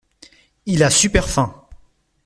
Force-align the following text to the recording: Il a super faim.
Il 0.65 0.81
a 0.83 0.89
super 0.89 1.29
faim. 1.29 1.53